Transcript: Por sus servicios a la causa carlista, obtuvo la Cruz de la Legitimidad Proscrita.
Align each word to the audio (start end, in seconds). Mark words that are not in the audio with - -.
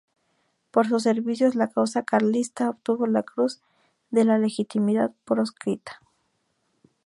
Por 0.71 0.87
sus 0.87 1.03
servicios 1.03 1.53
a 1.53 1.59
la 1.59 1.67
causa 1.67 2.01
carlista, 2.01 2.71
obtuvo 2.71 3.05
la 3.05 3.21
Cruz 3.21 3.61
de 4.09 4.25
la 4.25 4.39
Legitimidad 4.39 5.11
Proscrita. 5.25 6.01